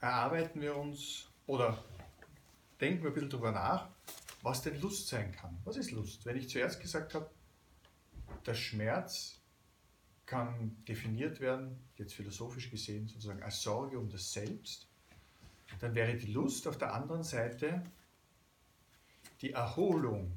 erarbeiten 0.00 0.60
wir 0.60 0.76
uns 0.76 1.28
oder 1.46 1.82
denken 2.80 3.02
wir 3.02 3.10
ein 3.10 3.14
bisschen 3.14 3.30
darüber 3.30 3.52
nach, 3.52 3.88
was 4.42 4.62
denn 4.62 4.80
Lust 4.80 5.08
sein 5.08 5.32
kann. 5.32 5.58
Was 5.64 5.76
ist 5.76 5.90
Lust? 5.90 6.24
Wenn 6.24 6.36
ich 6.36 6.48
zuerst 6.48 6.80
gesagt 6.80 7.14
habe, 7.14 7.30
der 8.46 8.54
Schmerz 8.54 9.40
kann 10.24 10.82
definiert 10.86 11.40
werden, 11.40 11.78
jetzt 11.96 12.14
philosophisch 12.14 12.70
gesehen, 12.70 13.08
sozusagen 13.08 13.42
als 13.42 13.60
Sorge 13.62 13.98
um 13.98 14.08
das 14.08 14.32
Selbst, 14.32 14.86
dann 15.80 15.94
wäre 15.94 16.16
die 16.16 16.32
Lust 16.32 16.66
auf 16.66 16.78
der 16.78 16.94
anderen 16.94 17.22
Seite 17.22 17.82
die 19.40 19.52
Erholung 19.52 20.32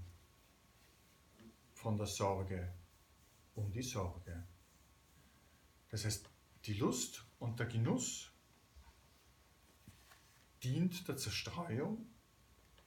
von 1.73 1.97
der 1.97 2.07
Sorge 2.07 2.73
um 3.55 3.71
die 3.71 3.81
Sorge. 3.81 4.43
Das 5.89 6.05
heißt, 6.05 6.29
die 6.65 6.73
Lust 6.73 7.23
und 7.39 7.59
der 7.59 7.67
Genuss 7.67 8.32
dient 10.63 11.07
der 11.07 11.17
Zerstreuung, 11.17 12.05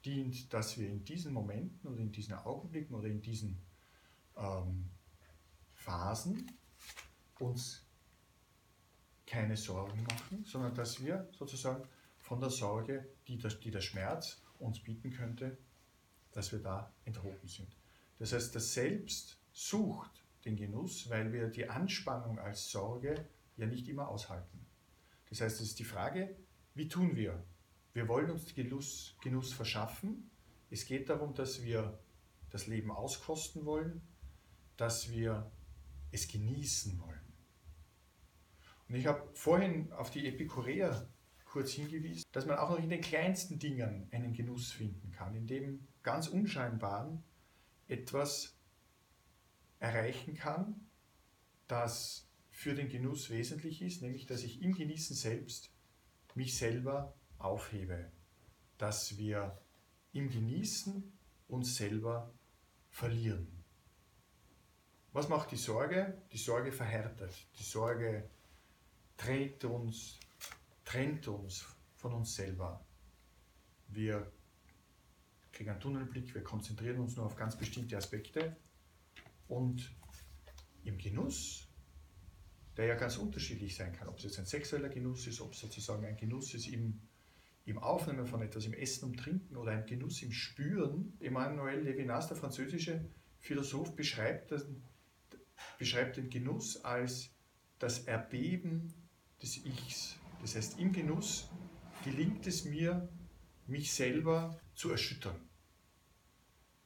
dient, 0.04 0.52
dass 0.52 0.78
wir 0.78 0.88
in 0.88 1.04
diesen 1.04 1.32
Momenten 1.32 1.90
oder 1.90 2.00
in 2.00 2.12
diesen 2.12 2.34
Augenblicken 2.34 2.94
oder 2.94 3.08
in 3.08 3.20
diesen 3.20 3.60
ähm, 4.36 4.90
Phasen 5.74 6.50
uns 7.38 7.84
keine 9.26 9.56
Sorgen 9.56 10.02
machen, 10.04 10.44
sondern 10.44 10.74
dass 10.74 11.04
wir 11.04 11.28
sozusagen 11.36 11.86
von 12.18 12.40
der 12.40 12.50
Sorge, 12.50 13.08
die 13.26 13.36
der, 13.38 13.50
die 13.50 13.70
der 13.70 13.80
Schmerz 13.80 14.40
uns 14.58 14.80
bieten 14.80 15.10
könnte, 15.10 15.58
dass 16.32 16.52
wir 16.52 16.60
da 16.60 16.92
enthoben 17.04 17.48
sind. 17.48 17.76
Das 18.18 18.32
heißt, 18.32 18.54
das 18.54 18.72
Selbst 18.72 19.38
sucht 19.52 20.24
den 20.44 20.56
Genuss, 20.56 21.10
weil 21.10 21.32
wir 21.32 21.48
die 21.48 21.68
Anspannung 21.68 22.38
als 22.38 22.70
Sorge 22.70 23.28
ja 23.56 23.66
nicht 23.66 23.88
immer 23.88 24.08
aushalten. 24.08 24.64
Das 25.28 25.40
heißt, 25.40 25.60
es 25.60 25.68
ist 25.68 25.78
die 25.78 25.84
Frage, 25.84 26.36
wie 26.74 26.88
tun 26.88 27.16
wir? 27.16 27.42
Wir 27.96 28.08
wollen 28.08 28.30
uns 28.30 28.54
Genuss, 28.54 29.16
Genuss 29.22 29.54
verschaffen. 29.54 30.30
Es 30.68 30.84
geht 30.84 31.08
darum, 31.08 31.32
dass 31.32 31.62
wir 31.62 31.98
das 32.50 32.66
Leben 32.66 32.90
auskosten 32.90 33.64
wollen, 33.64 34.02
dass 34.76 35.10
wir 35.10 35.50
es 36.10 36.28
genießen 36.28 37.00
wollen. 37.00 37.32
Und 38.86 38.96
ich 38.96 39.06
habe 39.06 39.26
vorhin 39.32 39.90
auf 39.92 40.10
die 40.10 40.28
Epikureer 40.28 41.08
kurz 41.46 41.70
hingewiesen, 41.70 42.26
dass 42.32 42.44
man 42.44 42.58
auch 42.58 42.68
noch 42.68 42.78
in 42.78 42.90
den 42.90 43.00
kleinsten 43.00 43.58
Dingen 43.58 44.06
einen 44.12 44.34
Genuss 44.34 44.72
finden 44.72 45.10
kann, 45.10 45.34
in 45.34 45.46
dem 45.46 45.88
ganz 46.02 46.28
Unscheinbaren 46.28 47.24
etwas 47.88 48.58
erreichen 49.80 50.34
kann, 50.34 50.86
das 51.66 52.28
für 52.50 52.74
den 52.74 52.90
Genuss 52.90 53.30
wesentlich 53.30 53.80
ist, 53.80 54.02
nämlich 54.02 54.26
dass 54.26 54.42
ich 54.42 54.60
im 54.60 54.74
Genießen 54.74 55.16
selbst 55.16 55.70
mich 56.34 56.58
selber 56.58 57.14
aufhebe, 57.38 58.10
dass 58.78 59.16
wir 59.18 59.58
im 60.12 60.30
Genießen 60.30 61.12
uns 61.48 61.76
selber 61.76 62.32
verlieren. 62.90 63.46
Was 65.12 65.28
macht 65.28 65.50
die 65.50 65.56
Sorge? 65.56 66.22
Die 66.32 66.38
Sorge 66.38 66.72
verhärtet. 66.72 67.32
Die 67.58 67.62
Sorge 67.62 68.28
trennt 69.16 69.64
uns, 69.64 70.18
trennt 70.84 71.26
uns 71.28 71.64
von 71.94 72.12
uns 72.12 72.34
selber. 72.34 72.84
Wir 73.88 74.30
kriegen 75.52 75.70
einen 75.70 75.80
Tunnelblick, 75.80 76.34
wir 76.34 76.44
konzentrieren 76.44 76.98
uns 76.98 77.16
nur 77.16 77.24
auf 77.24 77.36
ganz 77.36 77.56
bestimmte 77.56 77.96
Aspekte 77.96 78.56
und 79.48 79.90
im 80.84 80.98
Genuss, 80.98 81.66
der 82.76 82.86
ja 82.86 82.94
ganz 82.94 83.16
unterschiedlich 83.16 83.74
sein 83.74 83.92
kann, 83.92 84.08
ob 84.08 84.18
es 84.18 84.24
jetzt 84.24 84.38
ein 84.38 84.46
sexueller 84.46 84.90
Genuss 84.90 85.26
ist, 85.26 85.40
ob 85.40 85.52
es 85.52 85.60
sozusagen 85.60 86.04
ein 86.04 86.16
Genuss 86.16 86.52
ist 86.54 86.68
im, 86.68 87.00
im 87.66 87.78
Aufnehmen 87.78 88.26
von 88.26 88.42
etwas, 88.42 88.64
im 88.64 88.72
Essen 88.72 89.06
und 89.06 89.16
Trinken 89.18 89.56
oder 89.56 89.72
ein 89.72 89.86
Genuss 89.86 90.22
im 90.22 90.32
Spüren. 90.32 91.16
Emmanuel 91.18 91.80
Levinas, 91.80 92.28
der 92.28 92.36
französische 92.36 93.04
Philosoph, 93.40 93.94
beschreibt, 93.96 94.52
das, 94.52 94.66
beschreibt 95.76 96.16
den 96.16 96.30
Genuss 96.30 96.84
als 96.84 97.30
das 97.80 98.04
Erbeben 98.04 98.94
des 99.42 99.64
Ichs. 99.66 100.16
Das 100.40 100.54
heißt, 100.54 100.78
im 100.78 100.92
Genuss 100.92 101.48
gelingt 102.04 102.46
es 102.46 102.64
mir, 102.64 103.08
mich 103.66 103.92
selber 103.92 104.60
zu 104.76 104.90
erschüttern. 104.90 105.36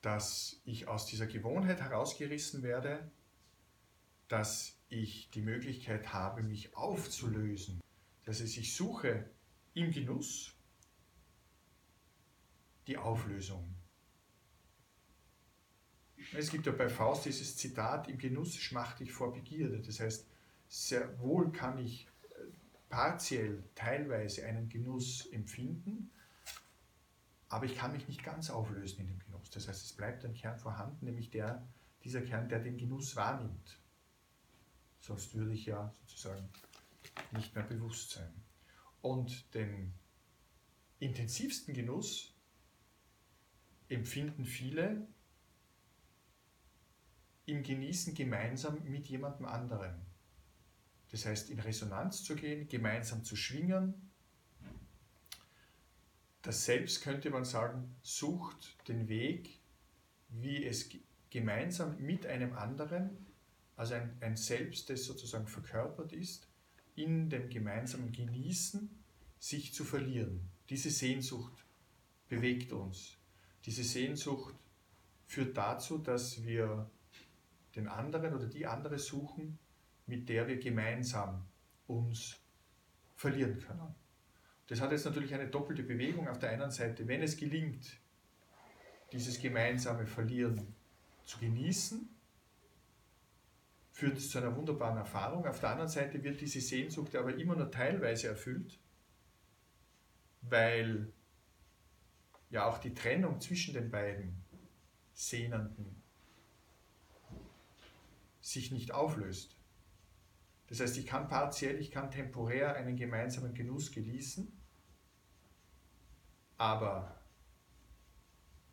Dass 0.00 0.62
ich 0.65 0.88
aus 0.88 1.05
dieser 1.05 1.26
Gewohnheit 1.26 1.82
herausgerissen 1.82 2.62
werde, 2.62 3.10
dass 4.28 4.78
ich 4.88 5.28
die 5.31 5.43
Möglichkeit 5.43 6.15
habe, 6.15 6.43
mich 6.43 6.75
aufzulösen. 6.75 7.82
Das 8.25 8.41
heißt, 8.41 8.56
ich 8.56 8.75
suche 8.75 9.28
im 9.75 9.91
Genuss 9.91 10.55
die 12.91 12.99
Auflösung. 12.99 13.77
Es 16.37 16.51
gibt 16.51 16.67
ja 16.67 16.73
bei 16.73 16.89
Faust 16.89 17.25
dieses 17.25 17.56
Zitat, 17.56 18.09
im 18.09 18.19
Genuss 18.19 18.56
schmachte 18.56 19.05
ich 19.05 19.12
vor 19.12 19.33
Begierde. 19.33 19.81
Das 19.81 20.01
heißt, 20.01 20.27
sehr 20.69 21.19
wohl 21.21 21.53
kann 21.53 21.79
ich 21.79 22.06
äh, 22.06 22.43
partiell, 22.89 23.62
teilweise 23.77 24.45
einen 24.45 24.69
Genuss 24.69 25.27
empfinden, 25.27 26.11
aber 27.49 27.65
ich 27.65 27.77
kann 27.77 27.93
mich 27.93 28.09
nicht 28.09 28.25
ganz 28.25 28.50
auflösen 28.50 29.00
in 29.00 29.06
dem 29.06 29.19
Genuss. 29.21 29.50
Das 29.50 29.69
heißt, 29.69 29.84
es 29.84 29.93
bleibt 29.93 30.25
ein 30.25 30.34
Kern 30.34 30.59
vorhanden, 30.59 31.06
nämlich 31.06 31.31
der, 31.31 31.67
dieser 32.03 32.23
Kern, 32.23 32.49
der 32.49 32.59
den 32.59 32.77
Genuss 32.77 33.15
wahrnimmt. 33.15 33.79
Sonst 34.99 35.33
würde 35.34 35.53
ich 35.53 35.67
ja 35.67 35.95
sozusagen 36.06 36.49
nicht 37.33 37.55
mehr 37.55 37.65
bewusst 37.65 38.11
sein. 38.11 38.33
Und 39.00 39.55
den 39.55 39.95
intensivsten 40.99 41.73
Genuss 41.73 42.34
empfinden 43.91 44.45
viele 44.45 45.06
im 47.47 47.62
Genießen 47.62 48.15
gemeinsam 48.15 48.83
mit 48.84 49.06
jemandem 49.06 49.47
anderen. 49.47 49.95
Das 51.11 51.27
heißt, 51.27 51.51
in 51.51 51.59
Resonanz 51.59 52.23
zu 52.23 52.37
gehen, 52.37 52.69
gemeinsam 52.69 53.25
zu 53.25 53.34
schwingen, 53.34 54.11
das 56.43 56.65
Selbst 56.65 57.03
könnte 57.03 57.29
man 57.31 57.45
sagen, 57.45 57.97
sucht 58.00 58.89
den 58.89 59.09
Weg, 59.09 59.59
wie 60.29 60.65
es 60.65 60.89
gemeinsam 61.29 62.00
mit 62.00 62.27
einem 62.27 62.55
anderen, 62.55 63.27
also 63.77 63.95
ein, 63.95 64.17
ein 64.21 64.37
Selbst, 64.37 64.89
das 64.89 65.05
sozusagen 65.05 65.49
verkörpert 65.49 66.12
ist, 66.12 66.49
in 66.95 67.29
dem 67.29 67.50
gemeinsamen 67.50 68.12
Genießen 68.12 68.91
sich 69.39 69.75
zu 69.75 69.84
verlieren. 69.84 70.49
Diese 70.71 70.91
Sehnsucht 70.91 71.65
bewegt 72.29 72.73
uns. 72.73 73.19
Diese 73.65 73.84
Sehnsucht 73.84 74.54
führt 75.26 75.56
dazu, 75.56 75.98
dass 75.98 76.44
wir 76.44 76.91
den 77.76 77.88
anderen 77.88 78.34
oder 78.34 78.47
die 78.47 78.66
andere 78.66 78.98
suchen, 78.98 79.59
mit 80.06 80.28
der 80.28 80.48
wir 80.48 80.59
gemeinsam 80.59 81.47
uns 81.87 82.41
verlieren 83.15 83.59
können. 83.60 83.94
Das 84.66 84.81
hat 84.81 84.93
jetzt 84.93 85.04
natürlich 85.04 85.34
eine 85.34 85.49
doppelte 85.49 85.82
Bewegung. 85.82 86.28
Auf 86.28 86.38
der 86.38 86.50
einen 86.50 86.70
Seite, 86.70 87.06
wenn 87.06 87.22
es 87.22 87.37
gelingt, 87.37 87.99
dieses 89.12 89.41
gemeinsame 89.41 90.06
Verlieren 90.06 90.75
zu 91.25 91.38
genießen, 91.38 92.09
führt 93.93 94.16
es 94.16 94.31
zu 94.31 94.38
einer 94.38 94.56
wunderbaren 94.56 94.97
Erfahrung. 94.97 95.47
Auf 95.47 95.60
der 95.60 95.70
anderen 95.70 95.91
Seite 95.91 96.22
wird 96.22 96.41
diese 96.41 96.60
Sehnsucht 96.60 97.15
aber 97.16 97.34
immer 97.34 97.56
nur 97.56 97.70
teilweise 97.70 98.28
erfüllt, 98.28 98.78
weil 100.43 101.12
ja 102.50 102.66
auch 102.66 102.78
die 102.78 102.94
Trennung 102.94 103.41
zwischen 103.41 103.75
den 103.75 103.91
beiden 103.91 104.44
Sehnenden 105.12 106.03
sich 108.41 108.72
nicht 108.72 108.93
auflöst. 108.93 109.56
Das 110.66 110.81
heißt, 110.81 110.99
ich 110.99 111.06
kann 111.06 111.28
partiell, 111.28 111.81
ich 111.81 111.91
kann 111.91 112.11
temporär 112.11 112.75
einen 112.75 112.97
gemeinsamen 112.97 113.55
Genuss 113.55 113.91
genießen, 113.91 114.52
aber 116.56 117.20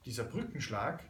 dieser 0.06 0.24
Brückenschlag 0.24 1.04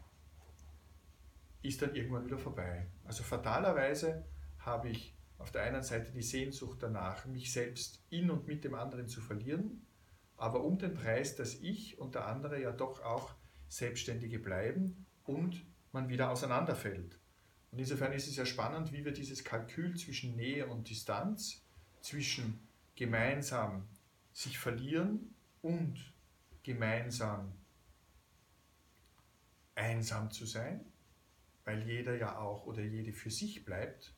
ist 1.62 1.82
dann 1.82 1.96
irgendwann 1.96 2.26
wieder 2.26 2.38
vorbei. 2.38 2.88
Also 3.04 3.24
fatalerweise 3.24 4.26
habe 4.60 4.90
ich 4.90 5.18
auf 5.38 5.52
der 5.52 5.64
einen 5.64 5.84
Seite 5.84 6.12
die 6.12 6.22
Sehnsucht 6.22 6.82
danach, 6.82 7.26
mich 7.26 7.52
selbst 7.52 8.04
in 8.10 8.32
und 8.32 8.48
mit 8.48 8.64
dem 8.64 8.74
anderen 8.74 9.08
zu 9.08 9.22
verlieren, 9.22 9.87
aber 10.38 10.64
um 10.64 10.78
den 10.78 10.94
Preis, 10.94 11.36
dass 11.36 11.56
ich 11.56 12.00
und 12.00 12.16
der 12.16 12.28
andere 12.28 12.62
ja 12.62 12.72
doch 12.72 13.04
auch 13.04 13.34
Selbstständige 13.68 14.40
bleiben 14.40 15.06
und 15.26 15.66
man 15.92 16.10
wieder 16.10 16.30
auseinanderfällt. 16.30 17.20
Und 17.72 17.80
insofern 17.80 18.14
ist 18.14 18.28
es 18.28 18.36
ja 18.36 18.46
spannend, 18.46 18.94
wie 18.94 19.04
wir 19.04 19.12
dieses 19.12 19.44
Kalkül 19.44 19.98
zwischen 19.98 20.36
Nähe 20.36 20.68
und 20.68 20.90
Distanz, 20.90 21.62
zwischen 22.02 22.60
gemeinsam 22.96 23.88
sich 24.32 24.58
verlieren 24.58 25.34
und 25.62 26.14
gemeinsam 26.64 27.52
einsam 29.76 30.32
zu 30.32 30.46
sein, 30.46 30.86
weil 31.66 31.84
jeder 31.84 32.16
ja 32.16 32.38
auch 32.38 32.66
oder 32.66 32.82
jede 32.82 33.14
für 33.14 33.32
sich 33.32 33.66
bleibt 33.66 34.14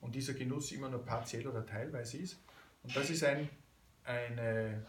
und 0.00 0.14
dieser 0.14 0.34
Genuss 0.34 0.72
immer 0.72 0.88
nur 0.88 1.04
partiell 1.04 1.46
oder 1.46 1.64
teilweise 1.64 2.18
ist. 2.18 2.40
Und 2.82 2.96
das 2.96 3.10
ist 3.10 3.22
ein, 3.24 3.48
eine 4.04 4.84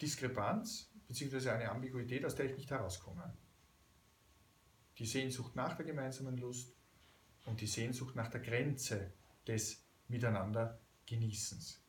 Diskrepanz 0.00 0.90
bzw. 1.08 1.50
eine 1.50 1.70
Ambiguität, 1.70 2.24
aus 2.24 2.34
der 2.34 2.46
ich 2.46 2.56
nicht 2.56 2.70
herauskomme. 2.70 3.36
Die 4.98 5.06
Sehnsucht 5.06 5.56
nach 5.56 5.74
der 5.76 5.86
gemeinsamen 5.86 6.36
Lust 6.36 6.72
und 7.46 7.60
die 7.60 7.66
Sehnsucht 7.66 8.14
nach 8.16 8.28
der 8.28 8.40
Grenze 8.40 9.12
des 9.46 9.84
Miteinander 10.08 10.78
Genießens. 11.06 11.80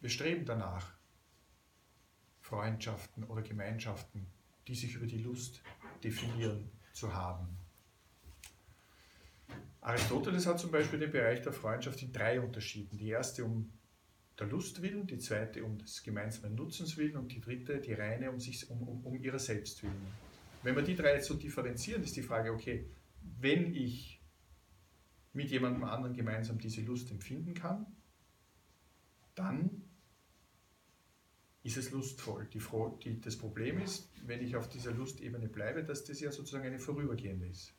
Wir 0.00 0.10
streben 0.10 0.44
danach, 0.44 0.96
Freundschaften 2.40 3.24
oder 3.24 3.42
Gemeinschaften, 3.42 4.26
die 4.66 4.74
sich 4.74 4.94
über 4.94 5.06
die 5.06 5.18
Lust 5.18 5.62
definieren, 6.02 6.70
zu 6.92 7.12
haben. 7.12 7.58
Aristoteles 9.80 10.46
hat 10.46 10.58
zum 10.58 10.70
Beispiel 10.70 10.98
den 10.98 11.12
Bereich 11.12 11.42
der 11.42 11.52
Freundschaft 11.52 12.02
in 12.02 12.12
drei 12.12 12.40
unterschieden. 12.40 12.98
Die 12.98 13.08
erste 13.08 13.44
um 13.44 13.72
der 14.38 14.46
Lust 14.46 14.82
willen, 14.82 15.06
die 15.06 15.18
zweite 15.18 15.64
um 15.64 15.78
des 15.78 16.02
gemeinsamen 16.02 16.54
Nutzens 16.54 16.96
willen 16.96 17.16
und 17.16 17.32
die 17.32 17.40
dritte 17.40 17.80
die 17.80 17.92
reine 17.92 18.30
um, 18.30 18.38
sich, 18.38 18.70
um, 18.70 18.82
um, 18.82 19.04
um 19.04 19.16
ihrer 19.16 19.38
selbst 19.38 19.82
willen. 19.82 20.06
Wenn 20.62 20.76
wir 20.76 20.82
die 20.82 20.94
drei 20.94 21.14
jetzt 21.14 21.26
so 21.26 21.34
differenzieren, 21.34 22.02
ist 22.02 22.16
die 22.16 22.22
Frage, 22.22 22.52
okay, 22.52 22.88
wenn 23.40 23.74
ich 23.74 24.20
mit 25.32 25.50
jemandem 25.50 25.84
anderen 25.84 26.14
gemeinsam 26.14 26.58
diese 26.58 26.82
Lust 26.82 27.10
empfinden 27.10 27.54
kann, 27.54 27.86
dann 29.34 29.82
ist 31.62 31.76
es 31.76 31.90
lustvoll. 31.90 32.46
Die, 32.52 32.60
die, 33.04 33.20
das 33.20 33.36
Problem 33.36 33.80
ist, 33.80 34.10
wenn 34.26 34.42
ich 34.42 34.56
auf 34.56 34.68
dieser 34.68 34.92
Lustebene 34.92 35.48
bleibe, 35.48 35.84
dass 35.84 36.04
das 36.04 36.20
ja 36.20 36.32
sozusagen 36.32 36.66
eine 36.66 36.78
vorübergehende 36.78 37.46
ist. 37.46 37.74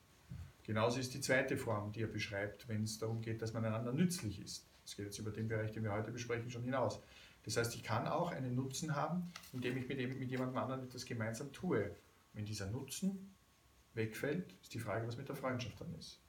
Genauso 0.63 1.00
ist 1.00 1.13
die 1.13 1.21
zweite 1.21 1.57
Form, 1.57 1.91
die 1.91 2.01
er 2.01 2.07
beschreibt, 2.07 2.67
wenn 2.67 2.83
es 2.83 3.00
darum 3.00 3.21
geht, 3.21 3.41
dass 3.41 3.53
man 3.53 3.65
einander 3.65 3.91
nützlich 3.91 4.39
ist. 4.39 4.69
Das 4.89 4.95
geht 4.95 5.06
jetzt 5.06 5.19
über 5.19 5.30
den 5.30 5.47
Bereich, 5.47 5.71
den 5.71 5.83
wir 5.83 5.91
heute 5.91 6.12
besprechen, 6.12 6.50
schon 6.50 6.63
hinaus. 6.63 7.00
Das 7.44 7.57
heißt, 7.57 7.75
ich 7.75 7.83
kann 7.83 8.07
auch 8.07 8.31
einen 8.31 8.56
Nutzen 8.56 8.95
haben, 8.95 9.31
indem 9.53 9.77
ich 9.77 9.88
mit, 9.88 10.19
mit 10.19 10.31
jemandem 10.31 10.57
anderen 10.57 10.83
etwas 10.83 11.06
gemeinsam 11.06 11.51
tue. 11.53 11.95
Wenn 12.33 12.44
dieser 12.44 12.71
Nutzen 12.71 13.36
wegfällt, 13.94 14.56
ist 14.63 14.74
die 14.74 14.80
Frage, 14.80 15.07
was 15.07 15.15
mit 15.15 15.30
der 15.30 15.36
Freundschaft 15.36 15.80
dann 15.80 15.94
ist. 15.94 16.19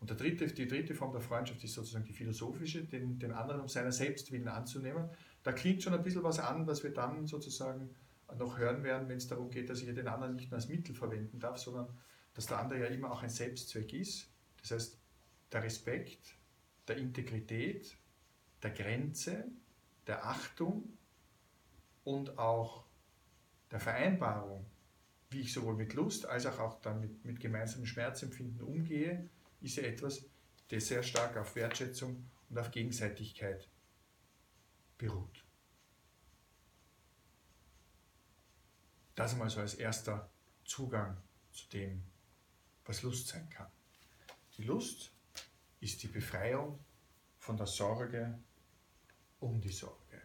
Und 0.00 0.10
der 0.10 0.16
dritte, 0.16 0.48
die 0.48 0.66
dritte 0.66 0.96
Form 0.96 1.12
der 1.12 1.20
Freundschaft 1.20 1.62
ist 1.62 1.74
sozusagen 1.74 2.04
die 2.04 2.12
philosophische, 2.12 2.82
den, 2.82 3.20
den 3.20 3.30
anderen 3.30 3.60
um 3.60 3.68
seiner 3.68 3.92
selbst 3.92 4.32
willen 4.32 4.48
anzunehmen. 4.48 5.08
Da 5.44 5.52
klingt 5.52 5.80
schon 5.80 5.94
ein 5.94 6.02
bisschen 6.02 6.24
was 6.24 6.40
an, 6.40 6.66
was 6.66 6.82
wir 6.82 6.92
dann 6.92 7.28
sozusagen 7.28 7.94
noch 8.36 8.58
hören 8.58 8.82
werden, 8.82 9.08
wenn 9.08 9.18
es 9.18 9.28
darum 9.28 9.48
geht, 9.48 9.70
dass 9.70 9.80
ich 9.80 9.94
den 9.94 10.08
anderen 10.08 10.34
nicht 10.34 10.50
nur 10.50 10.56
als 10.56 10.68
Mittel 10.68 10.92
verwenden 10.92 11.38
darf, 11.38 11.58
sondern 11.58 11.86
dass 12.34 12.46
der 12.46 12.58
andere 12.58 12.80
ja 12.80 12.86
immer 12.86 13.12
auch 13.12 13.22
ein 13.22 13.30
Selbstzweck 13.30 13.92
ist. 13.92 14.28
Das 14.60 14.72
heißt, 14.72 14.98
der 15.52 15.62
Respekt, 15.62 16.35
der 16.88 16.96
Integrität, 16.96 17.96
der 18.62 18.70
Grenze, 18.70 19.44
der 20.06 20.24
Achtung 20.24 20.96
und 22.04 22.38
auch 22.38 22.84
der 23.70 23.80
Vereinbarung, 23.80 24.64
wie 25.30 25.40
ich 25.40 25.52
sowohl 25.52 25.74
mit 25.74 25.94
Lust 25.94 26.26
als 26.26 26.46
auch, 26.46 26.80
dann 26.80 27.00
mit, 27.00 27.24
mit 27.24 27.40
gemeinsamem 27.40 27.86
Schmerzempfinden 27.86 28.60
umgehe, 28.62 29.28
ist 29.60 29.76
ja 29.76 29.82
etwas, 29.82 30.24
das 30.68 30.86
sehr 30.86 31.02
stark 31.02 31.36
auf 31.36 31.56
Wertschätzung 31.56 32.28
und 32.48 32.58
auf 32.58 32.70
Gegenseitigkeit 32.70 33.68
beruht. 34.98 35.44
Das 39.14 39.32
einmal 39.32 39.50
so 39.50 39.60
als 39.60 39.74
erster 39.74 40.30
Zugang 40.64 41.16
zu 41.52 41.68
dem, 41.70 42.02
was 42.84 43.02
Lust 43.02 43.28
sein 43.28 43.48
kann. 43.48 43.70
Die 44.56 44.62
Lust 44.62 45.15
ist 45.86 46.02
die 46.02 46.08
Befreiung 46.08 46.80
von 47.38 47.56
der 47.56 47.66
Sorge 47.66 48.36
um 49.38 49.60
die 49.60 49.70
Sorge. 49.70 50.20